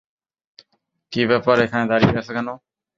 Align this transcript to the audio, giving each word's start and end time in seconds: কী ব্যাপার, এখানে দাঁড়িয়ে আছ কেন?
কী 1.13 1.21
ব্যাপার, 1.29 1.55
এখানে 1.65 1.83
দাঁড়িয়ে 1.91 2.19
আছ 2.19 2.27
কেন? 2.35 2.47